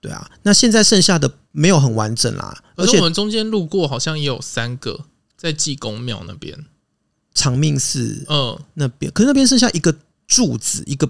[0.00, 0.30] 对啊。
[0.44, 5.00] 那现在剩下的没有很完整啦，而且我们中间路过好像也有三个
[5.36, 6.66] 在济公庙那边。
[7.36, 9.94] 长命寺，嗯，那边可是那边剩下一个
[10.26, 11.08] 柱子，一个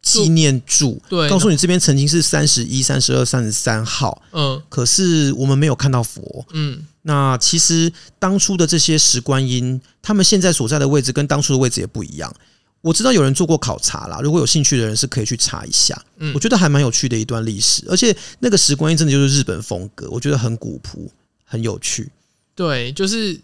[0.00, 4.22] 纪念柱，对，告诉你这边曾经是三十一、三十二、三十三号。
[4.32, 6.46] 嗯，可是我们没有看到佛。
[6.52, 12.34] 嗯，那其实当初的这些石观音，他们现在所在的位置跟当初的位置也不一样。
[12.80, 16.00] 我知道有人做过考察啦，如果有兴趣的人是可以去查一下。
[16.18, 21.10] 嗯，我觉得还蛮有趣的一段历史，而且那个石观音真的就是日本风格，我觉得很古朴，
[21.44, 22.10] 很有趣。
[22.54, 23.38] 对，就是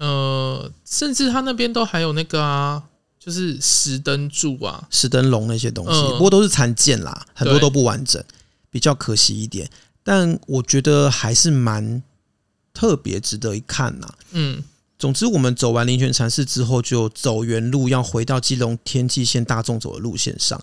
[0.00, 2.82] 呃，甚至他那边都还有那个啊。
[3.22, 8.24] 就是石灯柱啊，石灯笼那些东西，嗯、不过都是残件啦，很多都不完整，
[8.70, 9.68] 比较可惜一点。
[10.02, 12.02] 但我觉得还是蛮
[12.72, 14.08] 特别，值得一看呐。
[14.30, 14.64] 嗯，
[14.98, 20.58] 总之我们走完灵泉禅寺之后，就走原路，要回到基隆天际线大众走的路线上，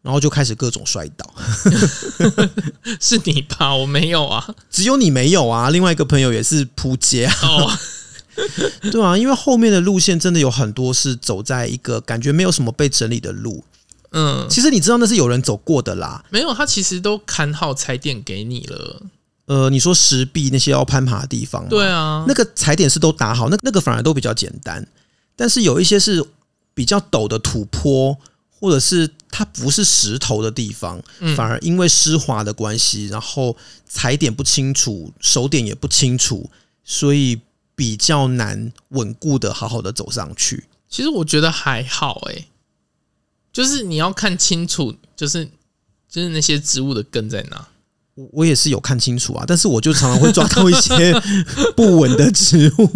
[0.00, 1.30] 然后就开始各种摔倒。
[2.98, 3.76] 是你吧？
[3.76, 5.68] 我没有啊，只有你没有啊。
[5.68, 7.34] 另外一个朋友也是扑街啊。
[7.42, 7.78] 哦
[8.90, 13.62] 对啊，因为后面的路线真的有很多是走在一个感觉没有什么被整理的路。
[14.12, 16.22] 嗯，其实你知道那是有人走过的啦。
[16.30, 19.02] 没有，他其实都看好踩点给你了。
[19.46, 24.86] 呃，你说石壁那些要攀爬的地方，对啊，那个踩点是都打好，那那个反而都比较简单。
[25.34, 26.24] 但是有一些是
[26.74, 28.16] 比较陡的土坡，
[28.50, 31.02] 或者是它不是石头的地方，
[31.36, 36.50] 反而因为湿滑的关系，然后踩点不清楚，手点也不清楚，
[36.84, 37.40] 所以。
[37.82, 42.48] 比较难稳固的好好的走上去，其实我觉得还好诶、欸，
[43.52, 45.44] 就是你要看清楚，就是
[46.08, 47.66] 就是那些植物的根在哪。
[48.14, 51.12] 我我也是有看清楚啊，但是我就常常会抓到一些
[51.74, 52.88] 不稳的植物。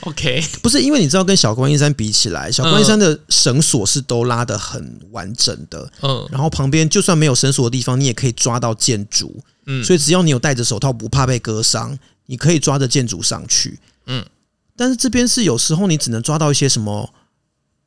[0.00, 13.78] OK，不是因为你知道跟小观音山比起来，小观音山的绳索是都拉的很完整的，嗯，然后旁边就算没有绳索的地方，你也可以抓到箭竹，嗯，所以只要你有戴着手套，不怕被割伤，你可以抓着箭竹上去。
[14.06, 14.24] 嗯，
[14.76, 17.12] 但是这边是有时候你只能抓到一些什么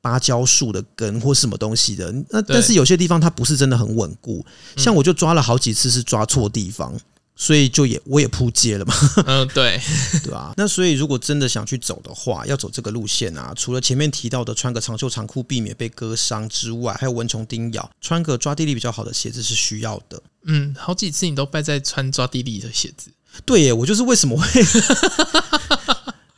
[0.02, 4.46] 芭蕉树的根或什么东西的，那但是有些地方它不是真的很稳固，
[4.78, 6.94] 像我就抓了好几次是抓错地方，
[7.36, 8.94] 所以就也我也扑街了嘛。
[9.26, 9.82] 嗯，对，
[10.24, 10.54] 对吧？
[10.58, 20.22] 那所以如果真的想去走的话，要走这个路线啊，除了前面提到的穿个长袖长裤避免被割伤之外，还有蚊虫叮咬，穿个抓地力比较好的鞋子是需要的。
[20.46, 23.10] 嗯，好几次你都败在穿抓地力的鞋子。
[23.44, 24.64] 对耶，我就是为什么会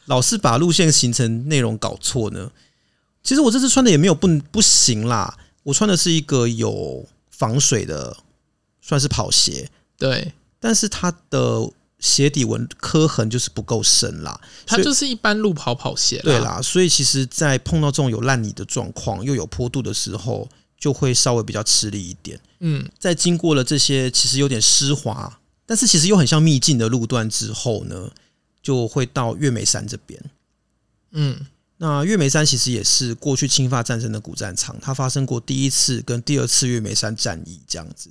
[0.08, 2.52] 老是把路线行程内容搞错呢？
[3.24, 8.18] 其实我这次穿的也没有不不行啦，我穿的是一个有防水的，
[8.82, 9.70] 算是跑鞋。
[9.98, 16.20] 对，但是它的鞋底纹刻痕就是不够深啦，它就是一般路跑跑鞋。
[16.24, 20.48] 对啦，所以其实，在碰到这种有烂泥的状况，又有坡度的时候，
[20.80, 22.40] 就会稍微比较吃力一点。
[22.60, 25.40] 嗯，在经过了这些其实有点湿滑。
[25.66, 28.10] 但是其实又很像秘境的路段之后呢，
[28.68, 30.22] 就会到月眉山这边。
[31.12, 31.40] 嗯，
[31.78, 38.10] 那月眉山其实也是过去侵法战争的古战场，它发生过第一次跟第二次月眉山战役这样子。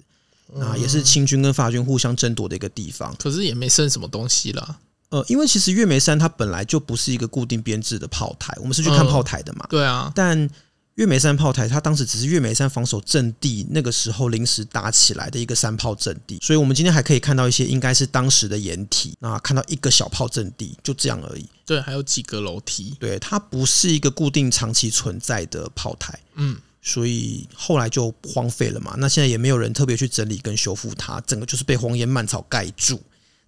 [0.54, 3.14] 那也是清军跟法军互相争夺的一个地方。
[3.16, 4.78] 可是也没剩什么东西了。
[5.10, 9.66] 呃，因为其实月眉山它本来就不是一个固定编制的炮台，我们是去看炮台的嘛。
[9.68, 10.48] 对啊，但。
[10.96, 21.46] 月眉山炮台，它当时只是月眉山防守阵地，那个时候临时搭起来的一个山炮阵地，所以我们今天还可以看到一些应该是当时的掩体，那看到一个小炮阵地，就这样而已。
[21.66, 22.96] 对，还有几个楼梯。
[22.98, 28.94] 对，它不是一个固定长期存在的炮台，嗯，所以后来就荒废了嘛。
[28.96, 33.02] 那现在也没有人特别去整理跟修复它，整个就是被荒烟蔓草盖住，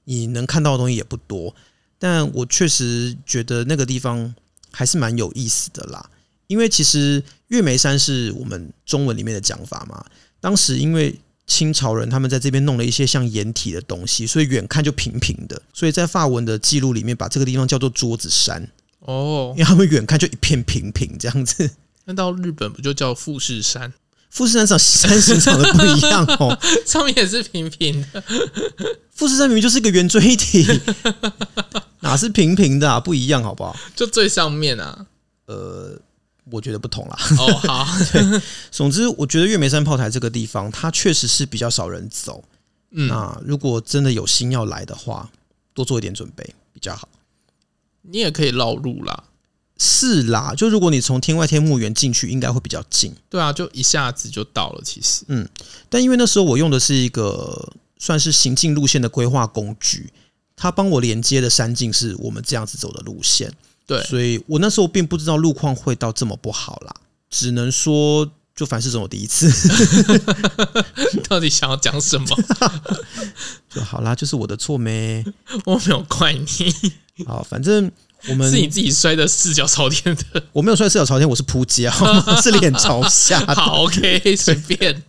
[0.04, 1.54] 你能看到的东西也不多。
[1.98, 4.34] 但我确实觉得那个地方
[4.70, 6.10] 还是蛮有意思的啦。
[6.46, 10.04] 因为其实月眉山是我们中文里面的讲法嘛，
[10.40, 18.68] 当时因为清朝人他们在这边弄了一些像掩体的东西，所以远看就平平的，所以在法文的记录里面把这个地方叫做桌子山
[19.00, 21.70] 哦，因为他们远看就一片平平这样子。
[22.04, 23.92] 那到日本不就叫富士山？
[24.30, 28.22] 富士山长山形长得不一样哦， 上面也是平平的。
[29.14, 30.66] 富士山明明就是一个圆锥体，
[32.00, 33.00] 哪是平平的啊？
[33.00, 33.74] 不一样好不好？
[33.96, 35.06] 就最上面啊，
[35.46, 35.98] 呃。
[36.50, 37.16] 我觉得不同啦。
[37.38, 37.86] 哦，好。
[38.12, 42.44] 对，总之，我觉得月眉山炮台这个地方，它确实是比较少人走。
[42.90, 45.30] 嗯，那如果真的有心要来的话，
[45.74, 47.08] 多做一点准备比较好。
[48.02, 49.24] 你也可以绕路啦。
[49.80, 53.14] 是啦，就如果你从天外天墓园进去，应该会比较近。
[53.28, 54.82] 对啊，就一下子就到了。
[54.84, 55.48] 其实，嗯，
[55.88, 60.12] 但因为那时候我用的是一个算是行进路线的规划工具，
[60.56, 63.52] 它帮我连接的山径是我们这样子走的路线。
[63.88, 66.94] 对，所以我那时候并不知道路况会到这么不好啦，
[67.30, 69.50] 只能说就凡事总有第一次。
[71.26, 72.26] 到底想要讲什么？
[73.72, 75.24] 就好啦，就是我的错没？
[75.64, 76.74] 我没有怪你。
[77.24, 77.90] 好，反正
[78.28, 81.90] 我们是你自己摔的四脚朝天的，我没有摔四脚朝天，我是扑街，
[82.42, 83.40] 是脸朝下。
[83.54, 85.02] 好，OK，随便。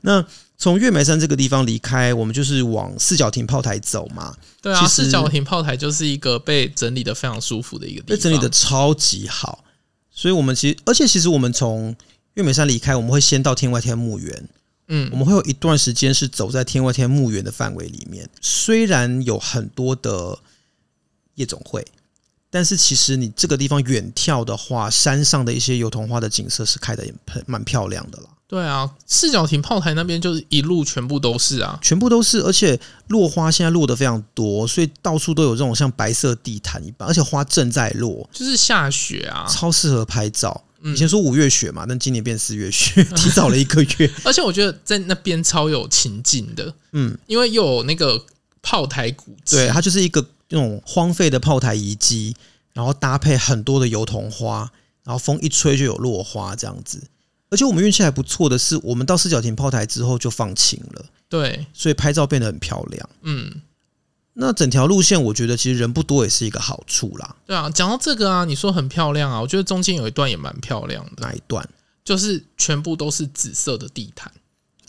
[0.00, 0.24] 那
[0.58, 4.34] 从月眉山这个地方离开，我们就是往四角亭炮台走嘛。
[4.60, 9.64] 对啊，四角亭炮台就是一个被整理的非常舒服的一个地方，被整理的超级好。
[10.10, 11.94] 所以我们其实，而且其实我们从
[12.34, 14.48] 月眉山离开，我们会先到天外天墓园。
[14.88, 20.36] 嗯，我们会有一段时间是走在天外天墓园的范围里面，虽然有很多的
[21.34, 21.86] 夜总会，
[22.50, 28.30] 但是其实你这个地方远眺的话，山上的一些油桐花的景色是开的也很蛮漂亮的啦。
[28.48, 40.64] 对啊，四角亭炮台那边就是一路全部都是啊，全部都是，而且落花现在落的非常多，所以到处都有这种像白色地毯一般，而且花正在落，就是下雪啊，超适合拍照。
[40.82, 44.10] 以前说五月雪嘛，但今年变四月雪， 提早了一个月。
[44.24, 48.24] 而且我觉得在那边超有情境的，嗯，因为又有那个
[48.62, 52.34] 炮台古迹，对，它就是一个那种荒废的炮台遗迹，
[52.72, 54.70] 然后搭配很多的油桐花，
[55.04, 57.02] 然后风一吹就有落花这样子。
[57.50, 63.62] 而且我们运气还不错的是，我们到四角亭炮台之后就放晴了，对，所以拍照变得很漂亮，嗯。
[64.40, 67.34] 那整条路线，我觉得其实人不多也是一个好处啦。
[67.44, 71.10] 对啊，讲到这个啊，你说很漂亮啊，我觉得中间有一段也蛮漂亮的。
[71.16, 71.68] 哪一段？
[72.04, 74.30] 就是全部都是紫色的地毯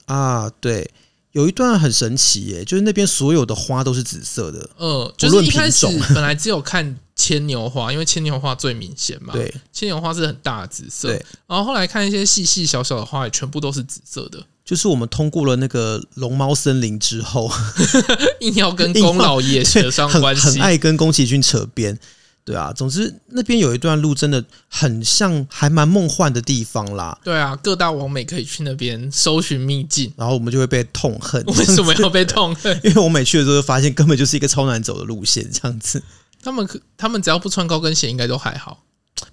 [0.06, 0.48] 啊。
[0.62, 0.88] 对，
[1.32, 4.70] 有一段很神奇耶，就是那边所有的花都是紫色的。
[4.78, 9.34] 呃，就是一开始本来只有看牵牛花，因为牵牛花最明显嘛。
[9.34, 11.10] 对，牵牛花是很大的紫色。
[11.10, 14.42] 对，然后后来看一些细细小小的花，也全部都是紫色的。
[14.64, 17.52] 就是我们通过了那个龙猫森林之后，
[18.40, 22.00] 硬要跟宫老爷扯上关系，很爱跟宫崎骏扯边，
[22.46, 22.72] 对啊。
[22.72, 27.20] 总之那边有一段路真的很像，还蛮梦幻的地方啦。
[27.24, 31.44] 对啊，各大网美可以去那边搜寻秘境，然后我们就会被痛恨。
[31.48, 32.80] 为什么要被 痛恨？
[32.84, 36.02] 因为我每去的时候就发现根本就是一个超难走的路线，这样子。
[36.42, 38.84] 他们可他们只要不穿高跟鞋，应该都还好。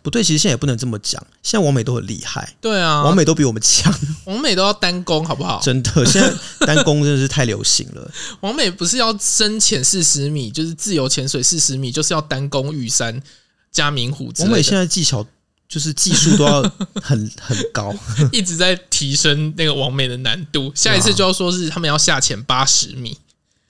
[0.02, 1.24] 不对，其实现在也不能这么讲。
[1.44, 3.92] 现在王美都很厉害，对啊，王美都比我们强，
[4.24, 5.60] 王美都要单攻，好不好？
[5.62, 6.32] 真的，现在
[6.66, 8.10] 单攻真的是太流行了。
[8.40, 13.22] 王美不是要深潜四十米，就是自由潜水四十米，就是要单攻玉山
[13.70, 14.32] 加明湖。
[14.40, 15.24] 王美现在技巧
[15.68, 16.62] 就是技术都要
[17.00, 17.94] 很很高，
[18.32, 20.72] 一直在提升那个王美的难度。
[20.74, 23.16] 下一次就要说是他们要下潜八十米。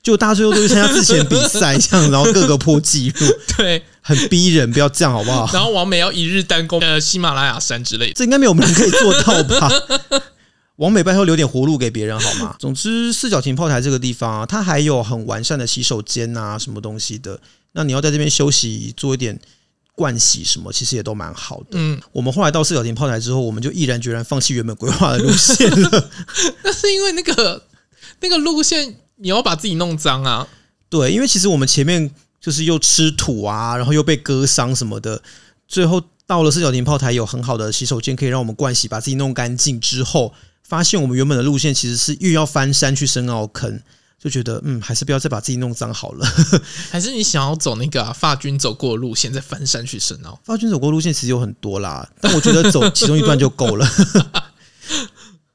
[0.07, 3.27] 就大家最后都去参加之前比赛，这样，然后各个破纪录，
[3.59, 5.51] 对，很逼人，不要这样好不好？
[5.53, 9.69] 然后王美要一日单攻呃喜马拉雅山之类的，这应该没有人可以做到吧？
[10.77, 12.55] 王美拜托留点活路给别人好吗？
[12.61, 17.41] 总之，四角亭炮台这个地方啊，它还有很完善的洗手间啊，什么东西的。
[17.73, 19.37] 那你要在这边休息，做一点
[19.97, 21.71] 盥洗什么，其实也都蛮好的。
[21.73, 26.11] 嗯，我们后来到四角亭炮台之后，我们就毅然决然放弃原本规划的路线了。
[26.63, 27.65] 那是因为那个
[28.21, 29.01] 那个路线。
[29.17, 30.47] 你要把自己弄脏啊？
[30.89, 35.23] 对，因为其实我们前面就是又吃土啊，然后又被割伤什么的，
[35.67, 43.81] 最后到了四角亭炮台有很好的洗手间，可以让我们盥洗，把自己弄干净之后，发现我们原本的路线其实是又要翻山去深澳坑，
[44.19, 46.27] 就觉得嗯，还是不要再把自己弄脏好了。
[46.91, 50.39] 还是你想要走那个、啊、法军走过的路线，再翻山去深澳？
[50.45, 53.89] 法军走过的路线其实有很多啦，但我觉得走其中一段就够了。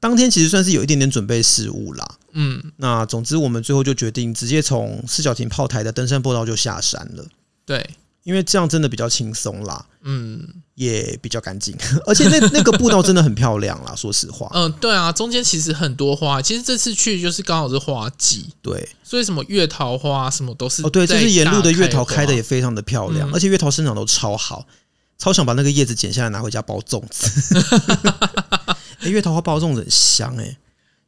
[0.02, 7.24] 当天其实算是有一点点准备失误啦，嗯，那总之我们最后就决定直接从四角亭炮台的登山步道就下山了，
[7.64, 7.88] 对，
[8.24, 11.72] 因为这样真的比较轻松啦，嗯，也比较干净，
[12.04, 24.66] 而且那 那个步道真的很漂亮啦，说实话，嗯，对啊，中间其实很多花，其实这次去就是刚好是花季，对，所以什么月桃花什么都是，哦，对，就是沿路的月桃开的也非常的漂亮，嗯，而且月桃生长都超好，
[25.16, 27.56] 超想把那个叶子剪下来拿回家包粽子。
[29.02, 30.56] 哎，月桃花包粽子很香哎、欸，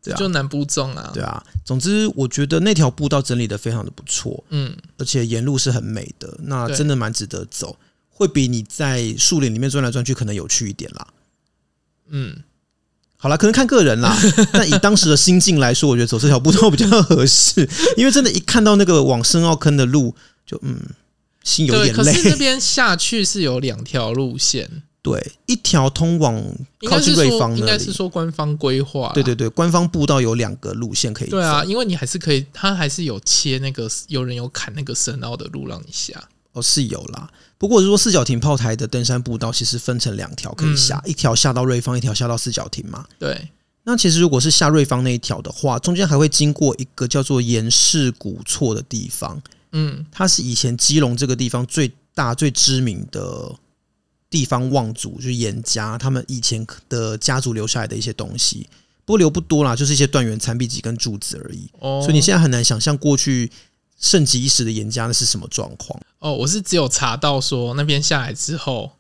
[0.03, 1.43] 对啊，就南部粽啊，对啊。
[1.65, 7.79] 总之，我觉得那条步道整理的非常的不错，嗯，而且沿路是很美的，那真的蛮值得走，
[8.11, 11.07] 会比你在树林里面转来转去可能有趣一点啦。
[12.09, 12.37] 嗯，
[13.17, 14.15] 好啦，可能看个人啦，
[14.53, 20.79] 但以当时的心境来说，我觉得走这条步道比较合适，因为真的，一看到那个往深奥坑的路，就嗯，
[21.43, 21.93] 心有点累。
[21.93, 24.83] 可是那边下去是有两条路线。
[25.05, 26.43] 对，一条通往
[26.89, 29.13] 靠近瑞芳的，应该是说官方规划。
[29.13, 31.37] 对对对，官方步道有两个路线可以走。
[31.37, 36.15] 对啊，因为你还是可以，它还是有切那个，有人有砍那个深澳的路让你下。
[36.53, 37.29] 哦，是有啦。
[37.59, 43.05] 不过如果四角亭炮台的登山步道其实分成两条可以下，嗯、一条下到瑞芳，一条下到四角亭嘛。
[43.19, 43.51] 对。
[43.83, 49.39] 那其实如果是下瑞芳那一条的话，中间还会经过一个叫做盐氏古厝的地方。
[49.73, 53.55] 嗯，它是以前基隆这个地方最大最知名的。
[54.35, 58.69] 地方望族就是严家，他们以前的家族留下来的一些东西，
[59.05, 61.71] 不过留不多啦，就是一些断垣残壁几根柱子而已。
[61.79, 63.49] 哦，所以你现在很难想象过去
[64.01, 66.01] 盛极一时的严家那是什么状况？
[66.19, 68.91] 哦，我是只有查到说那边下来之后。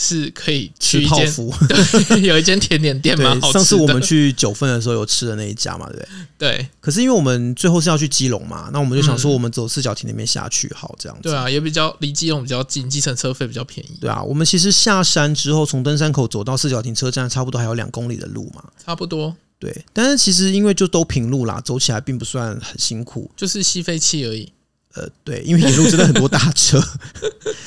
[0.00, 3.58] 是可以去吃泡芙， 对，有一间甜点店蛮好吃的。
[3.58, 6.06] 上次我们去九份的时候有吃的那一家嘛，对不
[6.38, 6.56] 对？
[6.56, 6.68] 对。
[6.80, 11.24] 可是因为我们最后是要去基隆嘛，那我们就想说，我们走四角亭那边下去，好这样子。
[11.24, 13.98] 对啊，也比较离基隆比较近，计程车费比较便宜。
[14.00, 18.62] 对啊，我们其实下山之后，从登山口走到四角亭车站，差不多还有两公里的路嘛。
[18.86, 19.34] 差不多。
[19.58, 24.52] 对，但是其实因为就都平路啦，走起来并不算很辛苦，就是吸废气而已。
[24.94, 26.80] 呃，对，因为沿路真的很多大车。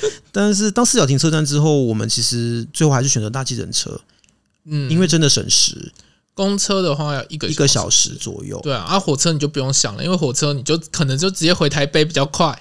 [0.31, 3.99] 但是当四角亭车站之后，我们其实最后还是选择搭计程车，
[4.65, 5.91] 嗯，因为真的省时。
[6.33, 12.57] 公车的话要一个一个小时左右，对啊，而、啊、火车你就不用想了，因为火车你就可能就直接回台北比较快，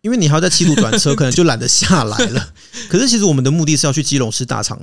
[0.00, 2.52] 因为你还要在七路转车， 可能就懒得下来了。
[2.88, 4.80] 可是其实我们的目的是要去基隆市大肠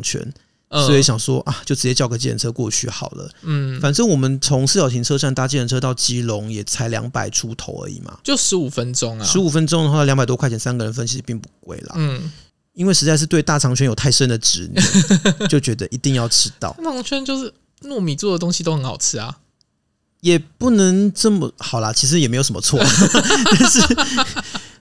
[0.75, 0.85] 圈。
[0.87, 3.29] 所以想说啊，就直接叫个计程车过去好了。
[3.41, 9.25] 嗯，反正我们从四角亭车站搭计程车到基隆也才两百出头而已嘛，就十五分钟啊。
[9.25, 11.93] 十五分钟的话，两百多块钱，三个人分其实并不贵啦。
[11.95, 12.31] 嗯，
[12.73, 14.83] 因为实在是对大肠圈有太深的执念，
[15.49, 16.75] 就觉得一定要吃到。
[16.83, 17.53] 大肠圈就是
[17.83, 19.37] 糯米做的东西都很好吃啊，
[20.21, 22.79] 也不能这么好啦，其实也没有什么错，
[23.59, 23.81] 但是。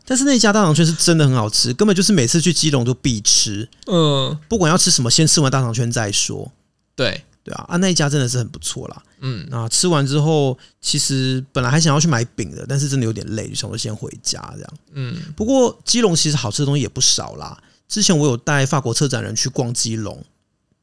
[0.06, 3.68] 但是那家大肠圈是真的很好吃，根本就是每次去基隆都必吃。
[3.86, 6.52] 嗯，不管要吃什么，先吃完大肠圈再说。
[6.94, 9.02] 对对啊，啊那一家真的是很不错啦。
[9.20, 14.72] 嗯，啊吃完之后，其实本来还想要去买饼的，但是真的有点累，就想说先回家这样。
[14.92, 17.58] 嗯，不过基隆其实好吃的东西也不少啦。
[17.88, 20.22] 之前我有带法国策展人去逛基隆，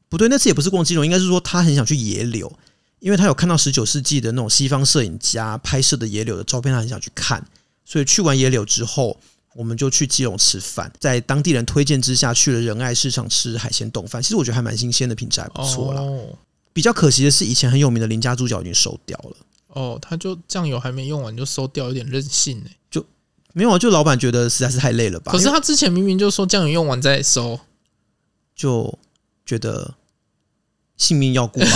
[0.08, 2.52] 不对，那次也不是逛基隆，应该是说他很想去野柳，
[2.98, 7.44] 因为他有看到十九世纪的那种西方摄影家拍摄的野柳的照片，他很想去看。
[7.84, 9.18] 所以去完野柳之后，
[9.54, 14.22] 我们就去基隆吃饭，在当地人推荐之下，去了仁爱市场吃海鲜冻饭。
[14.22, 16.00] 其实我觉得还蛮新鲜的，品质还不错啦。
[16.00, 16.26] 哦、
[16.72, 19.36] 比较可惜的是，以前很有名的林家猪脚已经收掉了。
[19.68, 22.70] 哦，他就酱油还没用完就收掉，有点任性呢。
[22.90, 23.04] 就
[23.52, 25.32] 没有啊，就老板觉得实在是太累了吧？
[25.32, 27.60] 可是他之前明明就说酱油用完再收，
[28.54, 28.98] 就
[29.44, 29.94] 觉得。
[31.02, 31.68] 性命要顾啊，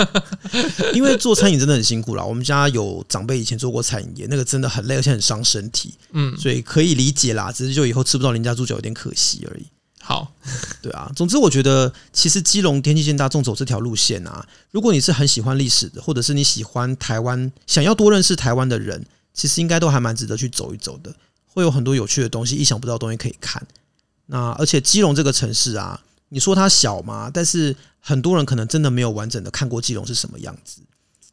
[0.94, 2.24] 因为做餐饮真的很辛苦啦。
[2.24, 5.92] 我们家有长辈以前做过餐饮业，那个真的很累，而且很伤身体。
[6.12, 7.52] 嗯，所以可以理解啦。
[7.52, 9.66] 只是就以后吃不到邻家猪脚有点可惜而已。
[10.00, 10.32] 好，
[10.80, 11.12] 对啊。
[11.14, 19.04] 总之，我觉得其实基隆天气见大众走这条路线啊，如果你是很喜欢历史的，或者是你喜欢台湾，想要多认识台湾的人，
[19.34, 21.14] 其实应该都还蛮值得去走一走的。
[21.46, 23.62] 会有很多有趣的东西，意想不到的东西可以看。
[24.24, 26.00] 那而且基隆这个城市啊。
[26.28, 27.30] 你说它小嘛？
[27.32, 27.74] 但是
[28.08, 30.80] 很多人可能真的没有完整的看过基隆是什么样子。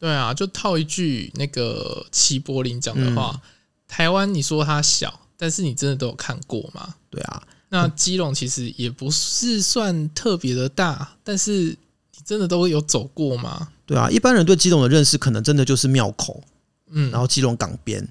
[0.00, 3.40] 对啊，就套一句那个齐柏林讲的话：嗯、
[3.86, 6.96] 台湾你说它小，但是你真的都有看过吗？
[7.08, 13.68] 对啊，那基隆其实也不是算特别的大，但是你真的都有走过吗？
[13.86, 16.42] 对啊，一般人对基隆的认识可能真的就是庙口，
[16.90, 18.06] 嗯，然后基隆港边。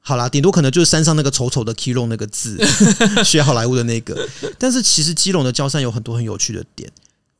[0.00, 2.56] 好啦，顶多可能就是山上那个丑丑的 Kilo 那个字，
[3.22, 4.26] 学好莱坞的那个。
[4.58, 6.90] 但是其实基隆的郊山有很多很有趣的点。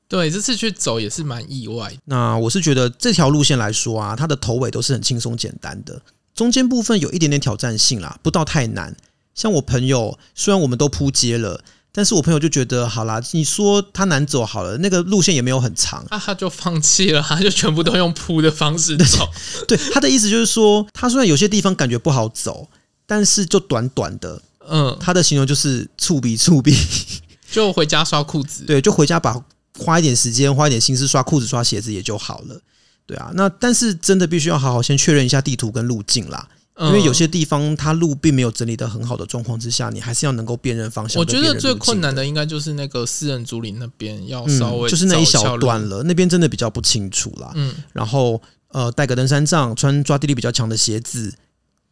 [0.09, 1.93] 对，这次去走也是蛮意外。
[2.05, 6.01] 那我是觉得这条路线来说啊，它的头尾都是很轻松简单的，
[6.35, 8.97] 中间部分有一点点挑战性啦，不到太难。
[9.35, 11.61] 像我朋友，虽然我们都铺街了。
[11.93, 19.27] 但是我朋友就觉得，好啦，你说他难走好了，那个路线也没有很长，那 他就放弃了，他就全部都用铺的方式走。
[19.67, 22.69] 对，他的意思就是说，他虽然有些地方感觉不好走，
[23.07, 26.77] 但是就短短的，嗯，他的形容就是触笔触笔，
[27.51, 28.65] 就回家刷裤子。
[28.65, 29.43] 对，就回家把
[29.79, 32.61] 花一点时间，花一点心思刷裤子、刷鞋子也就好了。
[33.07, 36.49] 对啊，那但是真的必须要好好先确认一下地图跟路径啦。
[36.79, 41.19] 因为有些地方它路并没有整理的很好的状况之下，你还是要能够辨认方向。
[41.19, 47.51] 我觉得最困难的应该就是那个私人竹林那边要稍微、嗯、就是那一小段了，那边真的比较不清楚啦。
[47.55, 51.33] 嗯，然后呃，带个登山杖，穿抓地力比较强的鞋子，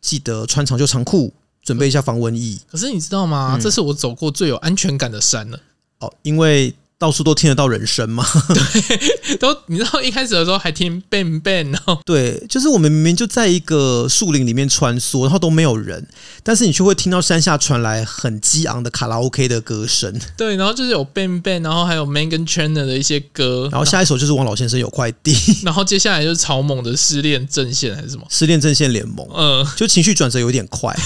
[0.03, 1.32] 记得穿长袖长裤，
[1.62, 2.59] 准备一下防蚊液。
[2.70, 3.59] 可是你知道吗？
[3.59, 5.59] 这是我走过最有安全感的山了。
[6.01, 6.74] 哦，因为。
[7.05, 8.24] 到处都听得到人声吗？
[8.48, 16.07] 对，都你知道一开始的时候还听 bang bang，然后对，就是我们明明就在一个树林里面穿梭，然后都没有人，
[16.42, 20.18] 但是你却会听到山下传来很激昂的卡拉 OK 的歌声。
[20.34, 30.96] 对，然后就是有 bang bang，然后还有 Meghan Trainor 的一些歌，然后下一首就是王老先生有快递， 然后接下来就是草蜢的失恋阵线还是什么失恋阵线联盟，嗯，就情绪转折有点快，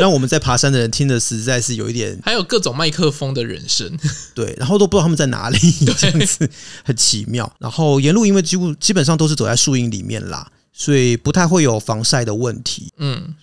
[0.00, 3.88] 让我们在爬山的人听的实在是有一点，还有各种麦克风的人声，
[4.34, 4.79] 对，然后。
[4.80, 5.58] 都不知道他们在哪里，
[5.96, 6.50] 这样子
[6.82, 7.50] 很奇妙。
[7.58, 12.92] 然后沿路因为几乎基本上都是走在树荫里面啦，所以不太会有防晒的问题。
[12.96, 13.34] 嗯，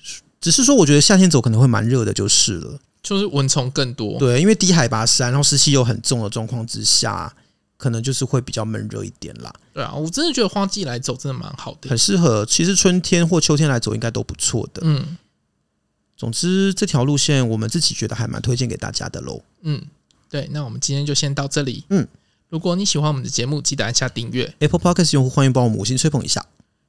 [0.42, 4.18] 只是说我觉得夏天走可能会蛮热的，就是了，就是蚊虫更多。
[4.20, 7.34] 对，因为低海拔山，然后湿气又很重的状况之下，
[7.78, 9.54] 可能就是会比较闷热一点啦。
[9.74, 12.46] 对啊，我真的觉得花季来走真的蛮好的，很适合。
[12.46, 14.82] 其实春天或秋天来走应该都不错的。
[14.84, 15.18] 嗯。
[16.20, 19.40] 总之，这条路线我们自己觉得还蛮推荐给大家的喽。
[19.62, 19.80] 嗯，
[20.30, 21.84] 对，那我们今天就先到这里。
[21.90, 22.08] 嗯，
[22.50, 24.54] 如果你喜欢我们的节目，记得按下订阅。
[24.60, 26.46] Apple Podcast 用户欢迎帮我们五星吹捧一下，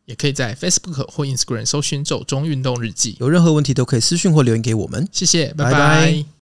[0.06, 3.16] 也可以在 Facebook 或 Instagram 搜寻“走中运动日记”。
[3.20, 5.08] 有任何问题都可以私讯或留言给我们。
[5.12, 5.70] 谢谢，拜拜。
[5.72, 6.37] 拜拜。